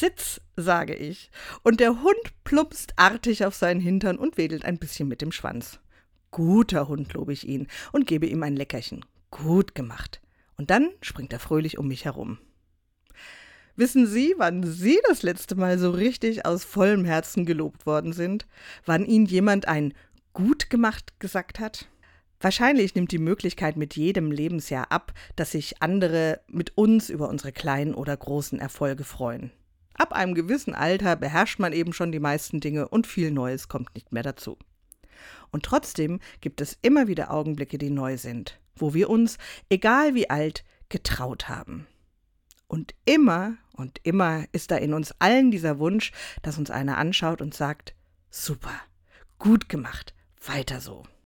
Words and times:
Sitz, 0.00 0.40
sage 0.56 0.94
ich. 0.94 1.30
Und 1.62 1.80
der 1.80 2.02
Hund 2.02 2.44
plumpst 2.44 2.92
artig 2.96 3.44
auf 3.44 3.54
seinen 3.54 3.80
Hintern 3.80 4.18
und 4.18 4.36
wedelt 4.36 4.64
ein 4.64 4.78
bisschen 4.78 5.08
mit 5.08 5.22
dem 5.22 5.32
Schwanz. 5.32 5.80
Guter 6.30 6.88
Hund, 6.88 7.14
lobe 7.14 7.32
ich 7.32 7.48
ihn 7.48 7.66
und 7.92 8.06
gebe 8.06 8.26
ihm 8.26 8.42
ein 8.42 8.56
Leckerchen. 8.56 9.04
Gut 9.30 9.74
gemacht. 9.74 10.20
Und 10.56 10.70
dann 10.70 10.90
springt 11.00 11.32
er 11.32 11.38
fröhlich 11.38 11.78
um 11.78 11.88
mich 11.88 12.04
herum. 12.04 12.38
Wissen 13.74 14.06
Sie, 14.06 14.34
wann 14.38 14.62
Sie 14.62 14.98
das 15.08 15.22
letzte 15.22 15.54
Mal 15.54 15.78
so 15.78 15.90
richtig 15.90 16.46
aus 16.46 16.64
vollem 16.64 17.04
Herzen 17.04 17.44
gelobt 17.44 17.84
worden 17.86 18.12
sind? 18.12 18.46
Wann 18.86 19.04
Ihnen 19.04 19.26
jemand 19.26 19.68
ein 19.68 19.92
gut 20.32 20.70
gemacht 20.70 21.20
gesagt 21.20 21.60
hat? 21.60 21.88
Wahrscheinlich 22.40 22.94
nimmt 22.94 23.12
die 23.12 23.18
Möglichkeit 23.18 23.76
mit 23.76 23.96
jedem 23.96 24.30
Lebensjahr 24.30 24.92
ab, 24.92 25.12
dass 25.36 25.52
sich 25.52 25.82
andere 25.82 26.40
mit 26.48 26.76
uns 26.76 27.08
über 27.10 27.28
unsere 27.28 27.52
kleinen 27.52 27.94
oder 27.94 28.16
großen 28.16 28.58
Erfolge 28.58 29.04
freuen. 29.04 29.52
Ab 29.98 30.12
einem 30.12 30.34
gewissen 30.34 30.74
Alter 30.74 31.16
beherrscht 31.16 31.58
man 31.58 31.72
eben 31.72 31.92
schon 31.92 32.12
die 32.12 32.20
meisten 32.20 32.60
Dinge 32.60 32.88
und 32.88 33.06
viel 33.06 33.30
Neues 33.30 33.68
kommt 33.68 33.94
nicht 33.94 34.12
mehr 34.12 34.22
dazu. 34.22 34.58
Und 35.50 35.64
trotzdem 35.64 36.20
gibt 36.40 36.60
es 36.60 36.78
immer 36.82 37.08
wieder 37.08 37.30
Augenblicke, 37.30 37.78
die 37.78 37.90
neu 37.90 38.16
sind, 38.18 38.60
wo 38.74 38.92
wir 38.92 39.08
uns, 39.08 39.38
egal 39.70 40.14
wie 40.14 40.28
alt, 40.28 40.64
getraut 40.88 41.48
haben. 41.48 41.86
Und 42.68 42.94
immer 43.04 43.56
und 43.72 44.00
immer 44.02 44.44
ist 44.52 44.70
da 44.70 44.76
in 44.76 44.92
uns 44.92 45.14
allen 45.18 45.50
dieser 45.50 45.78
Wunsch, 45.78 46.12
dass 46.42 46.58
uns 46.58 46.70
einer 46.70 46.98
anschaut 46.98 47.40
und 47.40 47.54
sagt, 47.54 47.94
super, 48.30 48.74
gut 49.38 49.68
gemacht, 49.68 50.14
weiter 50.44 50.80
so. 50.80 51.04